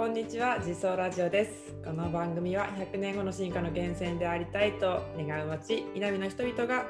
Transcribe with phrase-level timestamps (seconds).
[0.00, 1.74] こんにちは、自走ラジオです。
[1.84, 6.86] この番組は100年後の進化の源泉でありたいと願う町、稲見の人々が、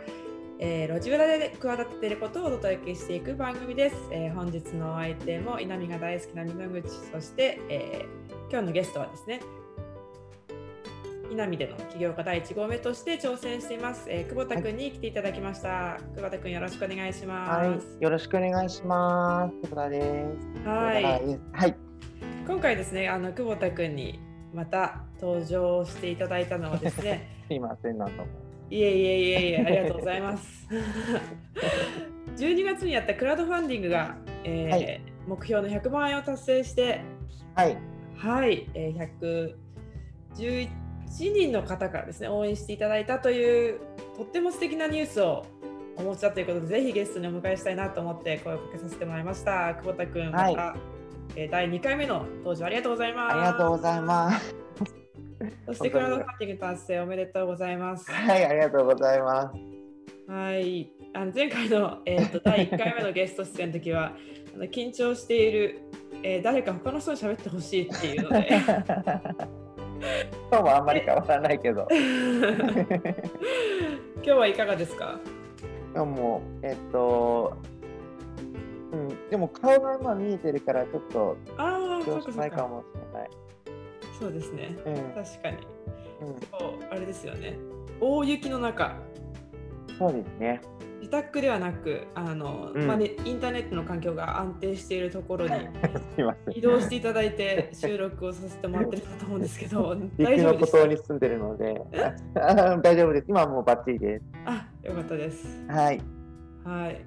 [0.60, 3.96] えー路地裏で企てていることをお届けしていく番組です。
[4.12, 9.40] えー本日のお相手も稲見が大好きな美濃口、そして、えー今日のゲストはですね、
[11.32, 15.98] 稲見での起業家第1号目として挑戦しています、えー久保田君に来ていただきました。
[16.14, 17.66] 久保田君よろしくお願いします。
[17.66, 19.68] はい、よろしくお願いします。
[19.68, 20.00] 久保田で
[20.62, 20.68] す。
[20.68, 21.89] はいはい。
[22.60, 24.20] 今回ですねあの久保田君に
[24.52, 27.42] また登場していただいたのはですね。
[27.48, 28.28] すいません、なんとも。
[28.68, 30.68] いえいえいえいえありがとうございます。
[32.36, 34.14] 12月にやったクラウドファンディングが、
[34.44, 35.00] えーはい。
[35.26, 37.00] 目標の100万円を達成して
[37.54, 37.78] はい。
[38.18, 39.08] はい、えー
[40.36, 40.68] 111
[41.16, 43.80] 人の方からですね応援していただいたという
[44.18, 45.46] とっても素敵なニュースを
[45.96, 49.74] お持ちだということでぜひゲストにお迎えしたいなと思って声をかけさせてもらいました。
[49.76, 50.99] 久保田君また、はい
[51.36, 54.54] えー第2回目の登場ありがとうございますありがとうございます。
[55.66, 58.10] そしてクラウドファンディング達成おめでとうございます。
[58.10, 59.58] はい、ありがとうございます。
[60.30, 64.12] はい、あの前回の、えー、と第1回目のゲスト出演の時は
[64.54, 65.78] あの緊張している、
[66.22, 68.48] えー誰か他の人に喋ってほしいっていうので
[70.50, 71.88] 今日もあんまり変わらないけど。
[74.22, 75.18] 今日はいかがですか？
[75.94, 77.69] でも、えっと、うん、
[79.30, 82.38] でも顔が今見えてるから、ちょっとああ、そ緊張し。
[82.38, 83.30] ないかもしれない。
[84.18, 84.76] そうですね。
[84.84, 85.56] うん、確かに。
[86.20, 87.56] うん、そうあれですよね。
[88.00, 88.96] 大雪の中、
[89.98, 90.60] そうですね。
[91.00, 95.54] 自宅ではなく、あの、うんまあね、インターネットの環境が安定しているところに。
[96.54, 100.78] 移動していただいて収録をさせてもらってるかと思うんですけど、雪の孤大丈夫ですか？
[100.78, 101.82] 島に住んでるので、
[102.34, 103.26] あ 大丈夫です。
[103.28, 104.24] 今はもうバッチリです。
[104.44, 105.64] あ、よかったです。
[105.68, 106.00] はい。
[106.64, 107.00] はい。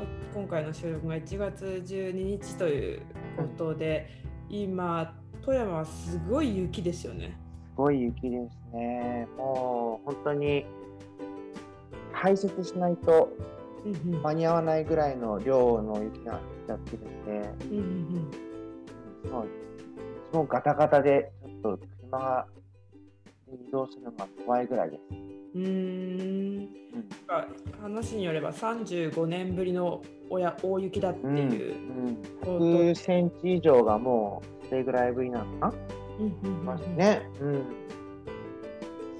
[0.00, 0.06] こ
[0.40, 3.02] 今回の収録が1月12日という
[3.36, 4.08] ことで、
[4.48, 7.38] 今富山はすごい雪ですよね。
[7.70, 9.28] すごい雪ですね。
[9.36, 10.64] もう本当に
[12.12, 13.30] 排雪しないと
[13.84, 19.44] うんうん間に合わないぐらいの量の雪が降っちゃってるんで、うんうんも
[20.32, 22.46] うもうガタガタでちょっと車が
[23.68, 25.29] 移動するのが怖いぐらいです。
[25.54, 26.68] うん。
[27.80, 31.74] 話によれば35年ぶりの親大雪だってうん、いう
[32.06, 32.58] うん、こと。
[32.58, 35.74] 100センチ以上がもうそれぐらいぶりなのかな、
[36.18, 37.22] うんうんうんね。
[37.40, 37.62] うん。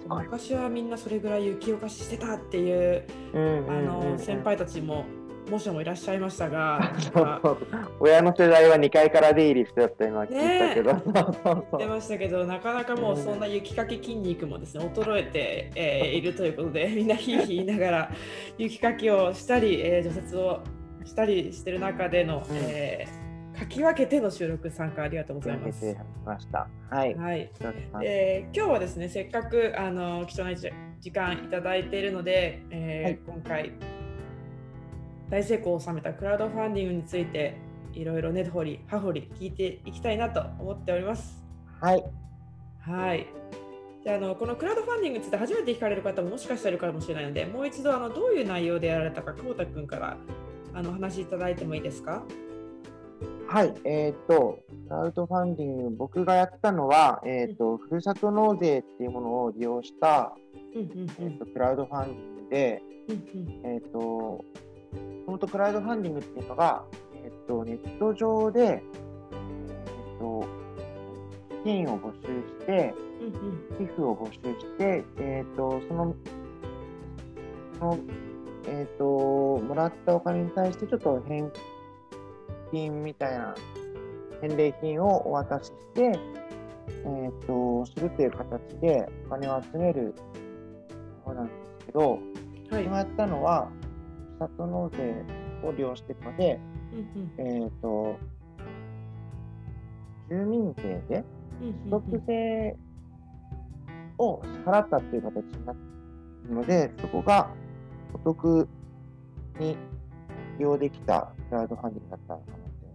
[0.08, 5.04] 昔はみんなそれぐらい雪をかししてたっていううんうんうんあうんの先輩たちも
[5.50, 6.92] もしもいらっしゃいましたが、
[7.98, 11.00] 親の世代は2階から出入りしてたっていうのは聞いたけど、 ね
[11.76, 18.10] ってましたけどなかなかもうそんな雪かき筋肉もですね 衰えて、えーいるということでみんなヒーヒー言いながら
[18.58, 20.60] 雪かきをしたり、えー除雪を
[21.04, 23.20] したりしてる中での、えー
[23.58, 25.84] かき分けての収録参加ありがとうございます。
[25.84, 26.66] 出てました。
[26.88, 27.14] はい。
[27.14, 27.50] はい。
[28.02, 33.18] えー今日はですねせっかくあの貴重な時時間いただいているので、えーはい。
[33.26, 33.72] 今回
[35.30, 37.56] 大成功を収めたクラウドファンディングについて
[37.92, 41.42] いろいろ根掘り葉掘り聞いていきたいなと思っております。
[41.80, 42.04] はい。
[42.80, 43.26] はい。
[44.02, 50.16] じゃああのこのクラウドファンディングについて初めて聞かれる方ももしかしたらいるかもしれないのでもう一度あのどういう内容でやられたか久保田君から
[50.74, 52.22] あのお話しいただいてもいいですか？
[53.48, 53.74] はい。
[53.84, 60.36] えっ、と、クラウドファンディング、僕がやったのは、えっ、と、ふるさと納税っていうものを利用した、
[60.76, 62.82] えっんとクラウドファンディングで、
[63.64, 64.44] えっ、と、
[64.92, 66.84] もともとクラウドファンディングっていうのが、
[67.22, 70.44] えっ、と、ネット上で、えっ、と、
[71.50, 76.14] 資金を募集して、うん寄付を募集して、えっ、と、その、
[77.78, 77.98] その、
[78.66, 81.50] えっ、と、もらったお金に対してちょっと返
[82.70, 83.54] 金みたいな、
[84.40, 86.18] 返礼品をお渡しして、
[87.04, 90.14] えっ、と、するという形でお金を集める
[91.24, 92.84] ものなんですけど、うんはい。
[92.84, 93.70] 僕がやったのは、
[94.40, 95.22] さと納税
[95.62, 96.58] を利用しているので、
[96.92, 98.16] うんうんえっ、と、
[100.30, 101.24] 住民税で、
[101.90, 102.76] 所得税
[104.16, 105.78] を支払ったっていう形になる
[106.54, 107.50] ので、そこが
[108.14, 108.66] お得
[109.58, 109.76] に
[110.58, 112.86] 利用できたクラウドファンディングだったのかなって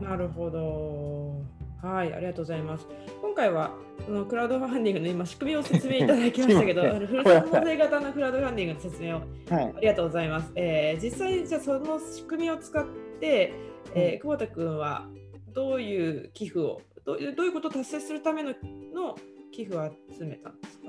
[0.00, 1.57] 思いなるほど。
[1.82, 2.88] はい、ありがとうございます。
[3.22, 3.70] 今回は
[4.04, 9.20] そのクラウドファンディングの今仕組みを説明いただきましたけど、ふるさと納税型のクラウドファンディングの説明を。
[9.20, 9.80] はいあ。
[9.80, 10.50] りがとうございます。
[10.56, 12.84] えー実際にじゃあその仕組みを使っ
[13.20, 13.52] て、
[13.94, 15.06] えー久保田君は
[15.54, 18.50] どういう寄付をどういうどういうことを達成するための
[18.92, 19.16] の
[19.52, 19.88] 寄付を
[20.18, 20.84] 集めたんですか？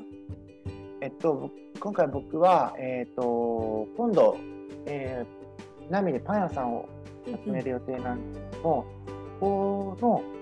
[1.02, 4.38] えっと、僕今回僕は、えっと、今度、
[4.86, 6.90] えー、ナミでパン屋さんを
[7.46, 8.86] 集める予定なんですけども、
[9.40, 10.39] ここの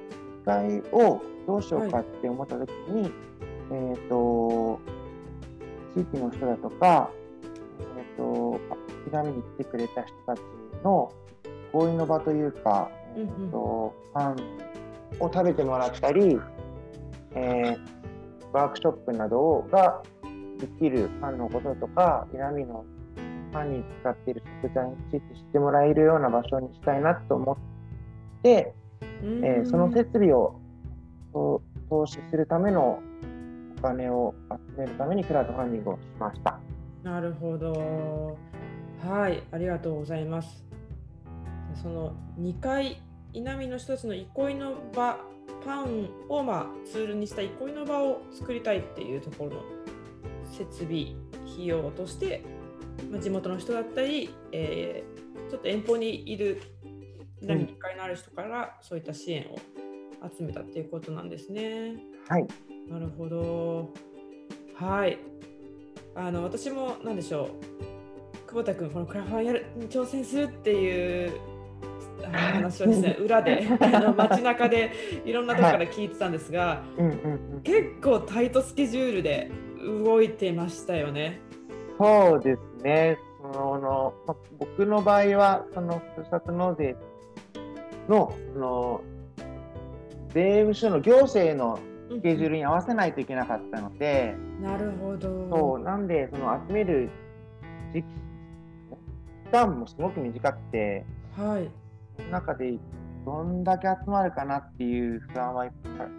[0.48, 3.12] 階をどうしようかって思った時に、
[3.72, 4.80] えっ、と、
[5.94, 7.12] 地域の人だとか、
[7.98, 8.60] えっ、と、
[9.06, 10.42] 手紙に来てくれた人たち
[10.84, 11.12] の
[11.74, 14.36] 合意の場というか、えっ、と、パン
[15.20, 16.40] を食べてもらったり、
[17.36, 17.98] えー
[18.54, 20.02] ワークショップなどが
[20.58, 22.86] できるパンのこととか、南の
[23.52, 28.77] パンに使っている食材について知ってもらえるような場所にしたいなと思って、うん
[29.24, 30.60] えーその設備を
[31.34, 33.00] と投資するための
[33.78, 34.34] お金を
[34.76, 36.60] 集めるためにクラウドファンディングをしました。
[37.04, 38.38] なるほど。
[39.08, 40.66] はい、ありがとうございます。
[41.82, 43.02] その2階、
[43.34, 45.20] 稲見の人たちの憩いの場、
[45.66, 49.62] パンをまあツールにした憩いの場を作りたいっていうところの
[50.46, 51.14] 設備
[51.46, 52.44] 費用として、
[53.12, 56.62] まあ、地元の人だったり、えーちょっと遠方にいる
[57.42, 59.58] 稲見2階のある人からそういった支援を
[60.38, 61.96] 集めたっていうことなんですね。
[62.28, 62.48] はい。
[62.90, 63.90] なるほど。
[64.76, 65.20] はい。
[66.16, 68.48] あの私もなんでしょう。
[68.48, 71.32] 久保田君このクラファンやるに挑戦するっていう
[72.32, 77.62] 話をですね裏であの街中でいろんなところから聞いてたんですが、うんうんうん。
[77.62, 79.52] 結構タイトスケジュールで
[80.04, 81.42] 動いてましたよね。
[82.00, 83.18] そうですね。
[83.42, 86.96] そのま僕の場合は、そのふるさと納税
[88.08, 89.02] のその
[90.30, 95.50] 税務署の行政のスケジュールに合わせないといけなかったので、なるほど。
[95.50, 97.10] そうなんでその集める
[97.94, 98.04] 時
[99.52, 101.06] 間もすごく短くて、
[101.36, 101.70] はい。
[102.18, 102.78] その中で
[103.26, 105.66] どんだけ集まるかなっていう不安は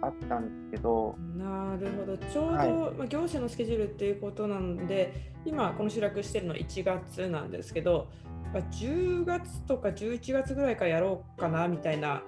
[0.01, 8.09] あったんですけど、なるほどちょうど、はいまあ、行政のスケジュールっていうことなんで今この収録してるの1月なんですけど、
[8.53, 12.23] まあ、10月とか11月ぐらいからやろうかなみたいな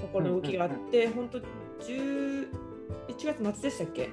[0.00, 2.46] ところの動きがあって、本当11
[3.06, 4.10] 月末でしたっけ？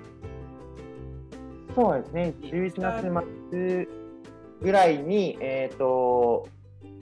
[1.75, 3.87] そうですね、11月末
[4.61, 6.47] ぐらいに、えっ、と、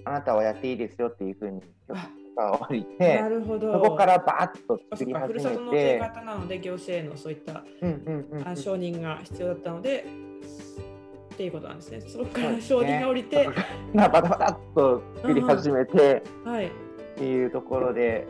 [0.05, 1.61] あなたはやっていいですよっていうふうに
[2.37, 3.73] が下りてな、るほど。
[3.73, 8.47] そこからバーッと作り始るさと納税めて、型なので行政のそういったうんうんうんうん。
[8.47, 10.05] あ承認が必要だったので、
[11.37, 12.01] っていうことなんですね。
[12.01, 13.47] そこから承認が下りて、
[13.93, 16.65] なバタバタっと作り始めてはい。
[16.65, 16.71] っ
[17.15, 18.27] ていうところで、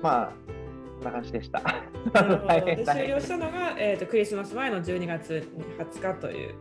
[0.00, 0.32] まあ、
[1.02, 1.60] そんな感じでした。
[2.12, 2.46] なるほど。
[2.46, 5.44] 大で終了したのが、えー、とクリスマス前の12月
[5.76, 6.54] 20日という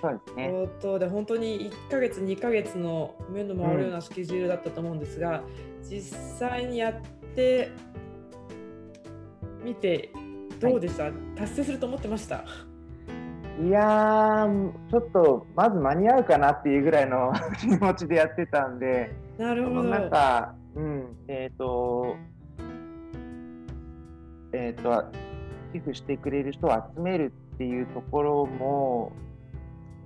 [0.00, 0.48] そうですね。
[0.48, 5.44] ことで本当に1ヶ月2ヶ月の目の回るようなスケジュールだったと思うんですが、
[5.80, 6.94] 実際にやっ
[7.36, 7.70] て
[9.62, 10.10] みて
[10.58, 12.44] どうでした、達成すると思ってました？
[13.62, 19.82] いやー、ちょっとまず間に合うかなっていうぐらいの 気持ちでやってたんで、なるほど。
[19.84, 22.16] なんか、うん、えっ、と、
[24.52, 25.04] えっ、と、
[25.72, 29.12] 寄付してくれる人を集めるっていうところも、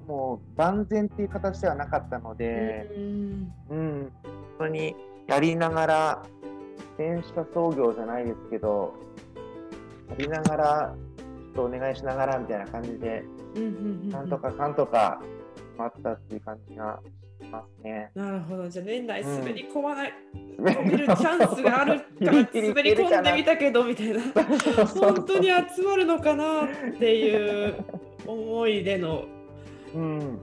[0.07, 3.53] もう万全っていう形ではなかったので、うん。
[3.71, 4.13] うん、本
[4.59, 4.97] 当に
[5.27, 6.23] やりながら、
[6.97, 8.95] 電車操業じゃないですけど、
[10.11, 13.25] やりながら、ちょっとお願いしながらみたいな感じで、
[14.11, 15.21] なんとかかんとか
[15.77, 17.01] 待ったっていう感じが
[17.41, 18.11] しますね。
[18.15, 18.69] なるほど。
[18.69, 20.13] じゃあ年内滑り込まない、
[20.59, 24.21] 滑込めるチャンスがあるから 滑り込んでみたけどみたいな。
[24.87, 27.75] 本当に集まるのかなっていう
[28.27, 29.25] 思いでの。
[29.95, 30.39] うん、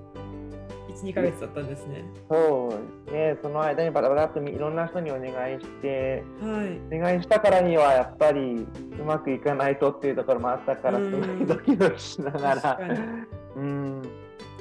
[1.04, 2.04] 12ヶ月だったんですね。
[2.30, 6.98] そうですね、その間にバタバタっといろんな人にお願いして、はい。
[6.98, 8.68] お願いしたからにはやっぱり
[9.00, 11.12] うまくいかないとっていうところもあったから、うん。
[11.12, 12.62] すごいドキドキしながら。
[12.62, 13.00] 確かに。
[13.56, 14.02] うん、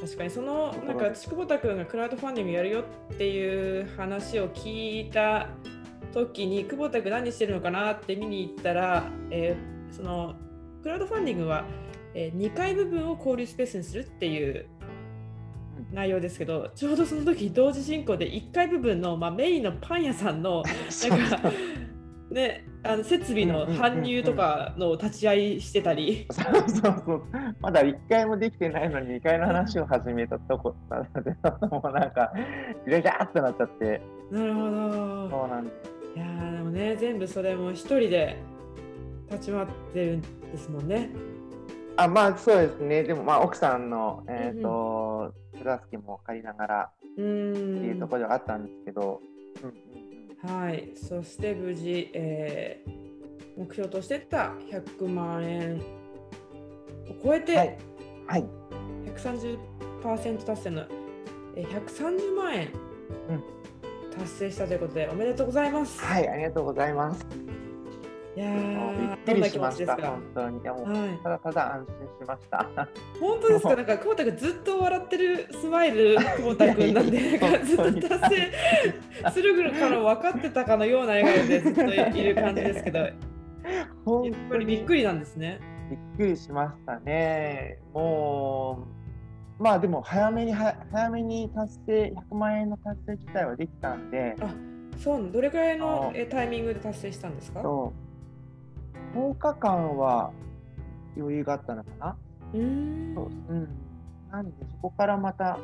[0.01, 5.49] 確かにそのなんか私久保田君がクラウドファンディングやるよっていう話を聞いた
[6.13, 10.35] 時に久保田君何してるのかなって見に行ったら、えーその
[10.83, 11.65] クラウドファンディングは、
[12.15, 14.67] え2階部分を交流スペースにするっていう
[15.95, 20.63] 内容ですけどちょうどその時同時進行で1階部分の、まあ、メインのパン屋さんの
[21.09, 21.51] なんか
[22.31, 26.27] ねあの設備の搬入とかの立ち会いしてたり。
[26.31, 27.23] そうそうそう
[27.61, 31.31] まだ1回もできてないのに2回の話を始めたとこなので、
[31.71, 32.31] もうなんか、
[32.85, 35.31] ぐちゃぐちゃってなっちゃって、なるほど。
[35.31, 35.95] そうなんです。
[36.17, 38.37] いやーでもね全部それも一人で
[39.31, 41.09] 立ち回ってるんですもんね。
[41.97, 45.33] あまあそうですね、でもまあ奥さんの、えーと
[45.65, 49.21] 手助けも借りながらっていうとんころではあったんですけど、
[49.63, 49.85] うんうん
[50.47, 50.91] はい。
[50.95, 53.05] そして無事、えー
[53.57, 55.81] 目標としてた100万円を
[57.23, 57.79] 超えうん、て、はい、
[58.27, 58.45] はい、
[60.03, 60.83] 130%達成の、
[61.57, 62.69] えー130万円
[63.31, 63.45] うん。
[64.19, 66.01] 達成したということでおめでとうございます。
[66.05, 67.27] はい、ありがとうございます。
[68.37, 68.47] いや
[69.27, 70.61] びっくりしました、本当に。
[70.61, 71.19] いやもうはい。
[71.23, 72.89] ただただ安心しました。
[73.21, 73.77] 本当ですか？
[73.77, 78.53] なんか久保田君ずっと笑ってるスマイル久保田君なんでずっと達成
[79.33, 83.13] するから分かってたかのような笑顔でずっといる感じですけどやっ
[84.05, 85.61] 本ぱりびっくりなんですね。
[85.91, 87.79] びっくりしましたね。
[87.93, 88.87] も
[89.61, 94.55] う、まあでも早めには早めに達成、100万円の達成自体はできたんで、あ
[94.99, 97.63] そうどれくらいのタイミングで達成したんですか？
[97.63, 98.04] そう
[99.15, 100.31] 10日間は
[101.17, 102.17] 余裕があったのかな？
[102.53, 103.69] うーんそううん、
[104.31, 105.59] なんでそこからまた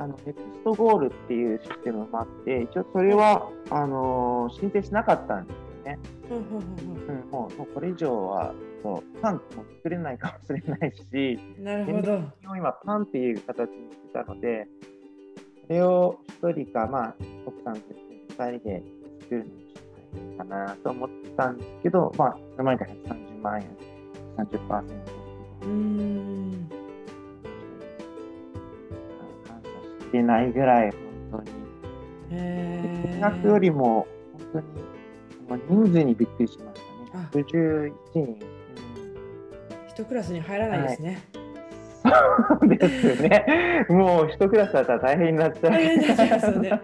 [0.00, 5.98] あのネクストゴールっていうシステムもあって一応それはあのー申請しなかったんですよね。
[6.30, 9.40] うん、もうもうこれ以上はそうパンも
[9.78, 12.14] 作れないかもしれないしんなるほど。
[12.52, 14.68] を今パンっていう形にしてたので
[15.66, 17.14] それを1人かまあ
[17.46, 17.80] 奥さんと
[18.36, 18.82] 2人で
[19.22, 19.44] 作るの
[20.36, 23.76] かなと思ってたんですけどまあその前から130万円
[24.36, 24.82] 30%
[25.62, 26.68] うーん。
[29.46, 30.90] 感謝してないぐらい
[31.30, 31.50] 本当に。
[32.30, 34.06] へ金額よりも
[34.52, 34.64] 本当に
[35.48, 36.80] まあ人数にびっくりしまし
[37.12, 37.24] たね。
[37.24, 37.36] あ。
[37.36, 38.38] 61人、うん
[39.88, 41.22] 一クラスに入らないですね。
[42.04, 42.10] そ
[42.64, 43.84] うですね。
[43.88, 45.72] もう一クラスだったら大変になっちゃう。
[45.72, 46.80] 大変になっちゃいますよね。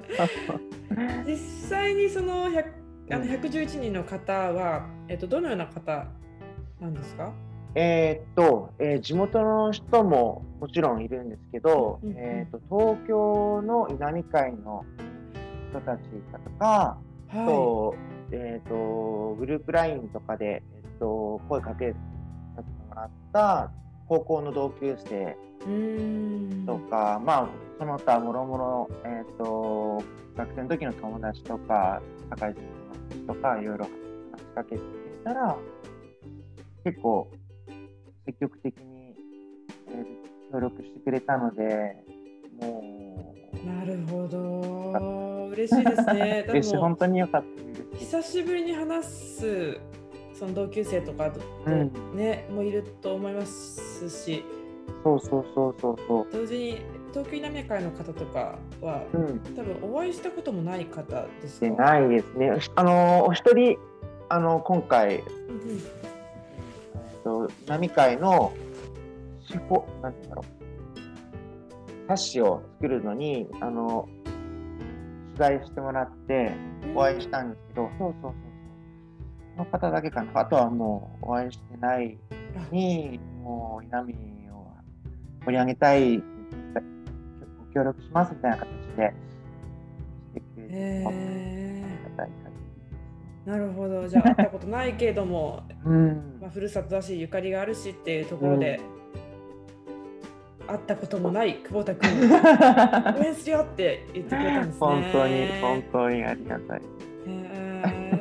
[1.24, 1.36] 実
[1.68, 2.64] 際にその100
[3.10, 6.06] あの111人の方は、えっと、どのような方
[6.80, 7.32] なんですか？
[7.76, 12.16] えーっと、えー地元の人ももちろんいるんですけど、うんうん。
[12.16, 14.84] えーっと東京の稲美会の
[15.70, 16.00] 人たち
[16.32, 16.96] だとか、
[17.28, 17.94] はと
[18.30, 21.96] えーっとグループ LINE とかで、えーっと声かけさ
[22.58, 23.70] せてもらった
[24.08, 25.36] 高校の同級生
[26.66, 30.02] とか、まあその他もろもろえっ、と
[30.36, 32.68] 学生の時の友達とか社会人の
[33.26, 33.84] とかいろいろ
[34.32, 34.82] 話しかけて
[35.24, 35.56] たら
[36.84, 37.30] 結構
[38.26, 39.14] 積極的に、
[39.88, 40.24] えー
[40.54, 41.96] 協力してくれたので
[42.60, 45.48] もうなるほど。
[45.48, 46.44] 嬉しいですね。
[46.46, 47.44] で嬉しい本も当に良かっ
[47.92, 47.98] た。
[47.98, 49.80] 久しぶりに話す
[50.32, 54.44] その同級生とかと、うんねもいると思いますし、
[55.02, 56.26] そうそうそうそうそう。
[56.32, 56.78] 同時に
[57.14, 61.66] 東京稲美会の方とかはうん、多分お会いしたこともない方ですか？
[61.66, 62.50] でないですね。
[62.74, 63.78] あのお一人
[64.28, 65.76] あの今回うんうん。
[65.76, 68.52] えっと波会の
[69.48, 72.08] 手法なんだろう。
[72.08, 74.08] 冊子を作るのにあの
[75.36, 76.50] 取材してもらって
[76.96, 78.32] お会いしたんですけど、そうそうそうそう。
[79.56, 80.40] その方だけかな。
[80.40, 82.18] あとはもうお会いしてない
[82.56, 84.14] あにもう稲見
[84.50, 84.66] を
[85.44, 86.24] 盛り上げたいご
[87.74, 89.14] 協力しますみたいな形で
[90.28, 94.08] してくれて、へありがたい限ーなるほど。
[94.08, 98.80] じゃあ会ったことないけれども、り うんまあ、ふるさとだしゆかりがあるしっていうところで、
[100.66, 102.10] 会ったこともない久保田君
[103.20, 104.78] 応援するよって言ってくれたんですね。
[104.78, 106.82] 本当に本当にありがたい。
[107.26, 107.74] えー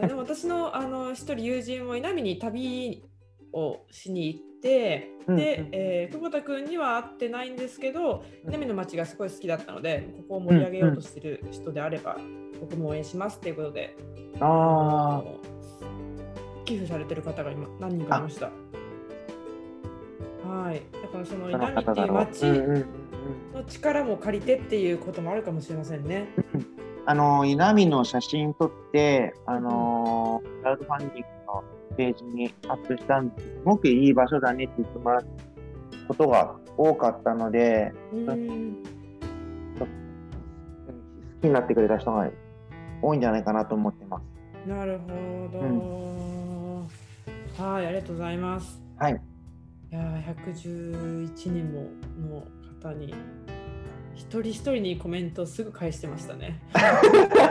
[0.07, 3.05] でも私のあの一人友人も稲見に旅
[3.53, 5.69] をしに行って、うんで、うん。
[5.73, 12.17] えー久保田君には会ってないんですけど稲見の街がすごい好きだったのでここを盛り上げようとしてる人であれば、
[12.59, 13.95] 僕も応援しますっていうことで
[14.39, 15.37] あの
[16.65, 18.49] 寄付されてる方が今何人かいました。
[20.47, 22.17] はい、だからその稲見っていう方だろう。
[22.17, 22.85] 街うんうんうんうん。
[23.53, 26.27] の力も借りてっていうこともあるかもしれませんね。
[27.05, 31.42] あの稲見の写真撮って、あのークラウドファンディングの
[31.95, 35.25] ページにアップしたんですすごくいい場所だねって言ってもらう
[36.07, 38.83] ことが多かったので、うん
[39.77, 39.87] 好
[41.41, 42.29] きになってくれた人が
[43.01, 44.23] 多いんじゃないかなと思ってます。
[44.65, 45.09] なるほ
[47.57, 48.81] ど、はい、ありがとうございます。
[48.97, 49.11] はい。
[49.11, 50.23] いやー、
[50.53, 52.43] 111人もの
[52.81, 53.15] 方に一
[54.41, 56.59] 人一人にコメントをすぐ返してましたね。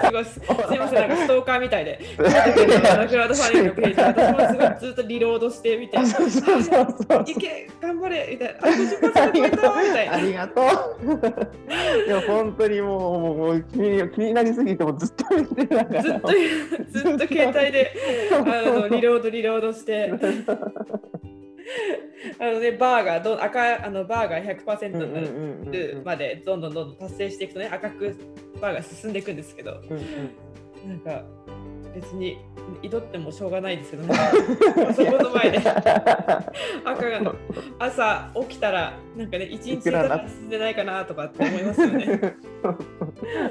[0.07, 0.41] すごいすす
[0.75, 1.99] いません、なんかストーカーみたいで。
[2.17, 7.25] クラウドファンディングのページ、私もすごいずっとリロードしてみて、いそうそうそうそう。
[7.25, 9.61] け、頑張れみたいな、あ、50%超えたみ
[9.93, 10.07] たい？
[10.09, 10.15] な。
[10.15, 10.67] ありがとう。
[12.07, 16.03] いや本当にもうもうもう気に気になりすぎてもうずっと見てながら。
[16.03, 17.93] ずっと、ずっと携帯で
[18.33, 18.39] あ
[18.71, 20.13] のリロード、リロードして。
[22.39, 25.21] あのね、バーがど赤あのバーが100%にな
[25.73, 28.15] るまでどんどんどんどん達成していくとね赤く
[28.61, 29.73] バーが進んでいくんですけど。
[29.91, 30.03] うんうん。
[30.89, 31.23] なんか
[31.95, 32.39] 別に
[32.83, 34.15] 挑ってもしょうがないですよね。
[34.97, 35.59] そこの前で。
[36.85, 37.35] 赤が
[37.79, 42.21] 朝起きたらなんかね一日進んでないかなとかって思いますよね。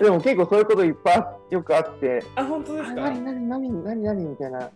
[0.02, 2.24] でも結構そういうこといっぱいよくあって。
[2.36, 3.02] あ本当ですか？
[3.02, 4.70] 何何何何何みたいな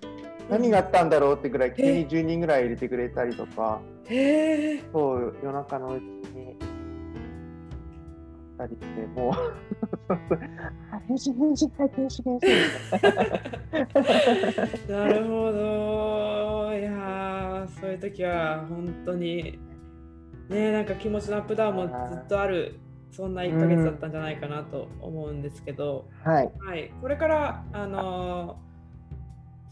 [0.50, 3.82] 何があったんだろうってぐらい急に10人ぐらい入れてくれたりとか。
[4.06, 4.84] へえ。
[4.92, 6.56] そう夜中のうちに
[8.60, 9.34] あったりしてもう。
[14.92, 16.74] なるほど。
[16.78, 19.60] いやそういう時は本当に
[20.50, 22.80] ねなんか気持ちのアップダウンもずっとある
[23.12, 28.60] そんな1ヶ月だったんじゃないかなと思うんですけど、うん、はい、はい、これからあの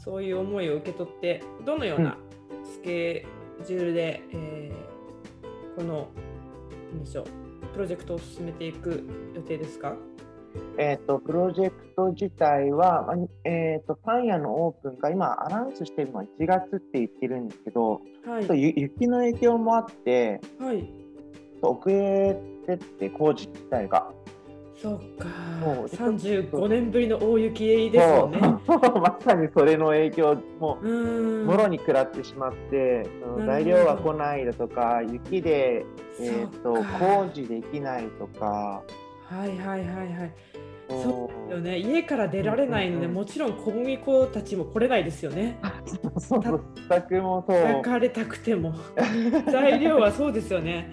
[0.03, 2.17] そういう思いを受け取ってどのような
[2.65, 3.25] スケ
[3.65, 6.10] ジュールで、うん、えー、この
[6.91, 7.25] 何でしょう
[7.74, 9.95] プロジェクトを進めていく予定ですか？
[10.77, 13.07] えーと、プロジェクト自体は、
[13.43, 20.88] えーと、パン屋のオープンが今アナウンスしてるのは1月って言ってるんですけど、はい、雪の影響もあって、はい、
[21.62, 24.12] 遅れてって工事自体が。
[24.84, 25.30] そうか。
[25.62, 28.38] もう35年ぶりの大雪ですよね。
[28.68, 33.08] まさにそれの影響ももろに食らってしまって、
[33.46, 35.86] 材料が来ないだとか、雪で
[36.20, 38.84] えっ、ー、と工事できないとか。
[39.24, 40.34] はいはいはいはい。
[40.90, 41.78] そうよね。
[41.78, 45.58] 家から出られないので、もちろん小麦粉たちも来れないですよね。
[46.20, 46.42] そう、
[46.90, 47.58] 全くもそう。
[47.58, 48.74] 焼かれたくても。
[49.50, 50.92] 材料はそうですよね。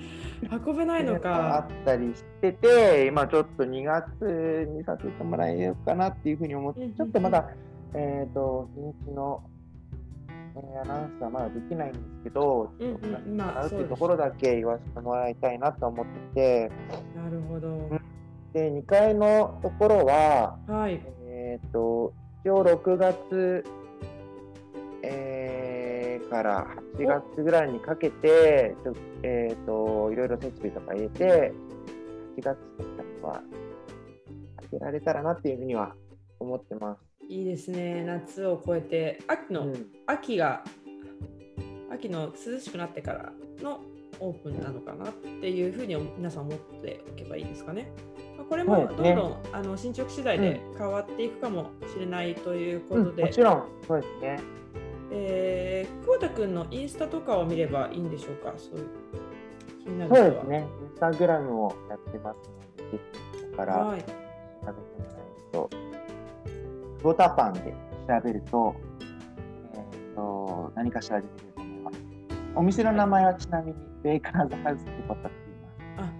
[0.48, 1.56] 運べないのか。
[1.56, 7.48] あったりしてて、今ちょっと2月にさせてもらえようかなっていうふうに思って、ちょっとまだ、
[7.94, 9.42] えっ、ー、と、日にちの、
[10.56, 16.72] えー、アナウンスはまだできないんですけど、うんうん、まあ、っていうところだけ言わせてもらいたいなと思ってて。
[17.16, 17.90] なるほど。
[18.52, 23.79] で、2階のところは、はい、えっ、と、一応6月、えー
[26.30, 31.52] から8月ぐらいにかけて、ちょえーと、いろいろ設備とか入れて、
[32.38, 32.56] 8月
[33.22, 33.42] とか
[34.60, 35.94] 開けられたらなっていうふうには
[36.38, 37.10] 思ってます。
[37.28, 40.64] いいですね、夏を超えて、秋の、うん、秋が、
[41.92, 43.80] 秋の涼しくなってからの
[44.20, 47.90] オープンなのかなっていうふうに皆さん思っておけばいいですかね。
[48.48, 49.16] これもどんどん、ね、
[49.52, 53.68] あの進捗次第で変わっていくかもしれないということで、うん、もちろん。
[53.86, 54.40] そうですね。
[55.12, 58.54] えー、久保田君のインスタとかを見ればいいんでしょうか？
[58.56, 58.88] そういう
[59.84, 60.68] 気になるそうですね。
[60.82, 64.18] インスタグラムをやってますので、ぜから調べても
[64.62, 65.70] らえると、
[66.98, 67.60] 久保田パンで
[68.06, 68.76] 調べると、
[69.74, 71.98] えーと、何かしら出てくると思います。
[72.54, 75.58] お店の名前はちなみにベーカーズハウス久保田って言い
[75.96, 76.10] ます。
[76.10, 76.12] あ、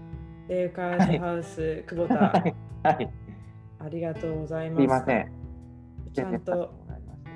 [0.49, 2.15] ベーカーズハウス、はい、久保田。
[2.15, 3.11] はい。
[3.79, 4.81] ありがとうございます。
[4.81, 5.33] すいません。
[6.13, 6.75] ちゃんと。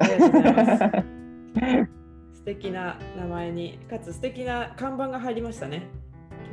[0.00, 1.23] ありがとうございます。
[2.32, 5.86] 素敵な名前にかつ素敵な看板が入りましたね。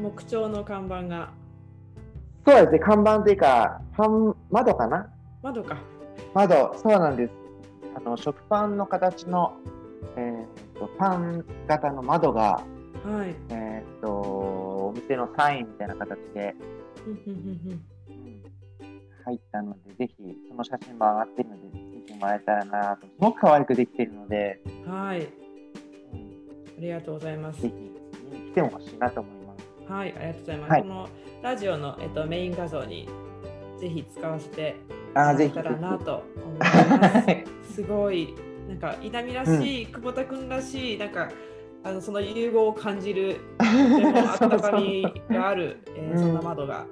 [0.01, 1.33] 木彫の看板が。
[2.45, 3.81] そうですね看板というか
[4.49, 5.09] 窓かな？
[5.41, 5.77] 窓か。
[6.33, 7.33] 窓そうなんです。
[7.95, 9.53] あの食パンの形の、
[10.15, 12.63] えーと、パン型の窓が、
[13.03, 16.55] はい、えっ、ー、とお店のサインみたいな形で
[19.25, 21.90] 入ったのでぜひその写真も上がってるので
[22.21, 23.07] もらえたらなと。
[23.07, 24.62] すごく可愛くできてるので。
[24.86, 25.29] はい、うん、あ
[26.79, 27.62] りがとうございます。
[27.62, 27.73] ぜひ
[28.31, 29.41] 見に来ても欲しいなと思います。
[29.91, 31.10] はいありがとうございます、はい、この
[31.41, 33.10] ラジオの、えっと、メイン画像に
[33.79, 34.75] ぜひ使わせて
[35.13, 37.23] あぜひたらなと思いま
[37.67, 37.73] す。
[37.75, 38.34] すごい
[38.69, 41.29] なんか稲見らしい、うん、久保田君らしいなんか
[41.84, 46.86] あのその融合を感じる とてもあったかみがある、えー、そんな窓が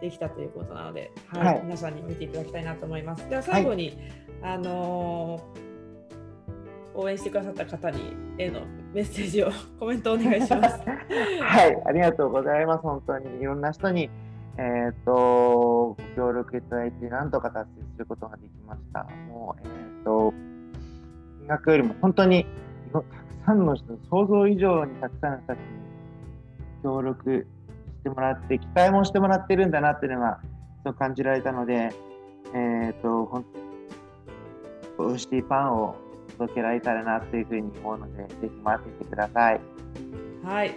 [0.00, 3.28] できたということなので、はい、はい、皆さんに見ていただきたいなと思います。
[3.30, 3.98] では最後に、はい、
[4.46, 8.60] あのー、応援してくださった方にへの
[8.94, 10.80] メッセージをコメントお願いします。
[11.42, 12.82] はい、ありがとうございます。
[12.82, 14.08] 本当にいろんな人に
[14.58, 19.04] え、ー、とご協力いただいてなんとか達成することができました。
[19.28, 20.32] もうえっ、ー、と
[21.40, 22.46] 金額よりも本当に
[22.92, 23.04] たく
[23.46, 25.64] さんの人、想像以上にたくさんの人たちに
[26.84, 27.46] 協力
[27.98, 30.38] してもらって、期待もしてもらってるんだなっていうのが、
[30.84, 31.92] そう感じられたので、
[32.54, 33.44] えっ、ー、と、ほん
[34.98, 35.96] 美味しいパンを
[36.38, 39.60] 届けられたらなというふうに思うので、ぜひ待っていてください。
[40.44, 40.74] はい。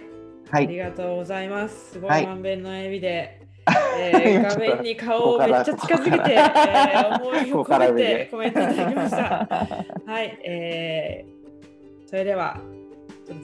[0.50, 1.92] はい、ありがとうございます。
[1.92, 9.16] すごい満遍の笑みで、はい、えー、画面に顔をめっちゃ近づけて、 えー、思いを込めてコメントいただきました。
[10.06, 12.58] はい、えー、それでは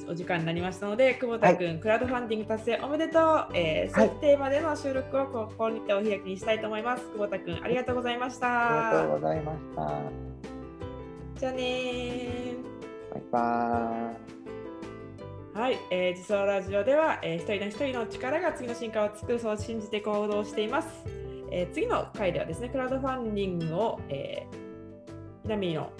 [0.08, 7.06] お時間になりましたので久保田君、はい、クラウドファンディング達成おめでとう、えー、設定までの収録をここにてお開きにしたいと思います。
[7.12, 8.88] 久保田君ありがとうございました。
[8.88, 10.55] ありがとうございました
[11.38, 13.14] じゃあねー。
[13.14, 14.12] バイバー
[15.54, 15.58] イ。
[15.58, 20.88] はい、えー、自走ラジオでは、えー、一人の一人の力が次の進化を作るそう信じて行動しています。
[21.52, 24.56] えー、次の回ではですね、クラウドファンディングを、えー、
[25.44, 25.92] 南の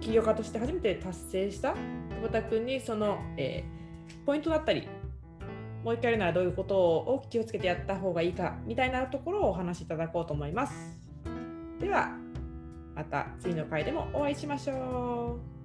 [0.00, 4.88] 起業家として初めて達成した久保田君にその、えー、ポイントだったり、
[5.84, 10.98] もう一回やるならどういうことを気をつけてやった方がいいかみたいなところをお話しいただこうと思います。
[11.78, 12.16] では、
[13.00, 15.59] また次の回でもお会いしましょう。